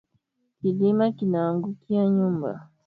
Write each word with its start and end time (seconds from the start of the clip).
Kilima 0.59 1.05
kinaangukiya 1.17 2.03
nyumba 2.13 2.51